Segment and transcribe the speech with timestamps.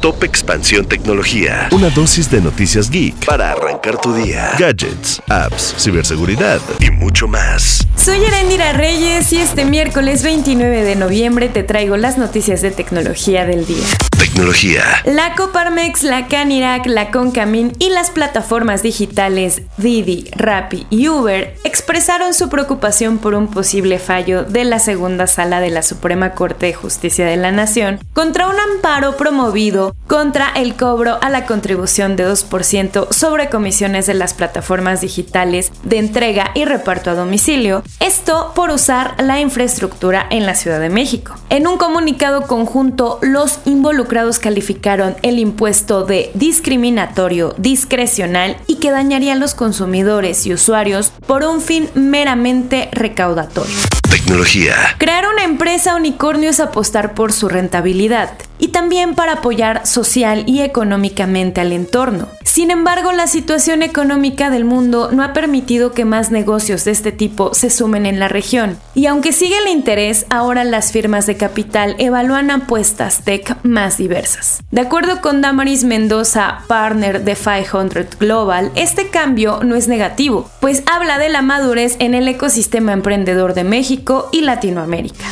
[0.00, 1.68] Top Expansión Tecnología.
[1.72, 4.52] Una dosis de noticias geek para arrancar tu día.
[4.58, 7.86] Gadgets, apps, ciberseguridad y mucho más.
[7.96, 13.44] Soy Erendira Reyes y este miércoles 29 de noviembre te traigo las noticias de tecnología
[13.44, 13.84] del día.
[14.18, 14.82] Tecnología.
[15.04, 22.32] La Coparmex, la Canirac, la Concamin y las plataformas digitales Didi, Rappi y Uber expresaron
[22.32, 26.74] su preocupación por un posible fallo de la segunda sala de la Suprema Corte de
[26.74, 32.26] Justicia de la Nación contra un amparo promovido contra el cobro a la contribución de
[32.28, 38.70] 2% sobre comisiones de las plataformas digitales de entrega y reparto a domicilio, esto por
[38.70, 41.34] usar la infraestructura en la Ciudad de México.
[41.48, 49.34] En un comunicado conjunto, los involucrados calificaron el impuesto de discriminatorio, discrecional y que dañaría
[49.34, 53.76] a los consumidores y usuarios por un fin meramente recaudatorio.
[54.10, 54.74] Tecnología.
[54.98, 58.30] Crear una empresa unicornio es apostar por su rentabilidad
[58.60, 62.28] y también para apoyar social y económicamente al entorno.
[62.44, 67.12] Sin embargo, la situación económica del mundo no ha permitido que más negocios de este
[67.12, 68.76] tipo se sumen en la región.
[68.94, 74.62] Y aunque sigue el interés, ahora las firmas de capital evalúan apuestas tech más diversas.
[74.70, 80.82] De acuerdo con Damaris Mendoza, partner de 500 Global, este cambio no es negativo, pues
[80.90, 85.26] habla de la madurez en el ecosistema emprendedor de México y Latinoamérica.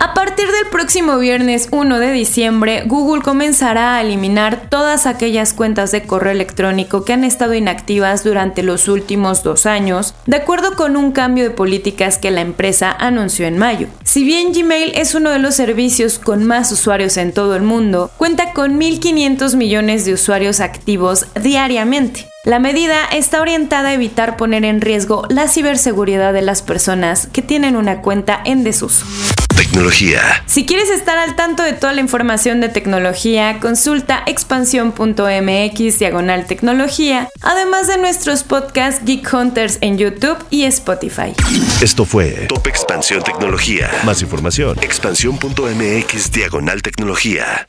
[0.00, 5.92] A partir del próximo viernes 1 de diciembre, Google comenzará a eliminar todas aquellas cuentas
[5.92, 10.96] de correo electrónico que han estado inactivas durante los últimos dos años, de acuerdo con
[10.96, 13.88] un cambio de políticas que la empresa anunció en mayo.
[14.04, 18.10] Si bien Gmail es uno de los servicios con más usuarios en todo el mundo,
[18.16, 22.29] cuenta con 1.500 millones de usuarios activos diariamente.
[22.44, 27.42] La medida está orientada a evitar poner en riesgo la ciberseguridad de las personas que
[27.42, 29.04] tienen una cuenta en desuso.
[29.54, 30.22] Tecnología.
[30.46, 37.28] Si quieres estar al tanto de toda la información de tecnología, consulta expansión.mx diagonal tecnología,
[37.42, 41.34] además de nuestros podcasts Geek Hunters en YouTube y Spotify.
[41.82, 43.90] Esto fue Top Expansión Tecnología.
[44.06, 44.78] Más información.
[44.80, 47.68] Expansión.mx diagonal tecnología.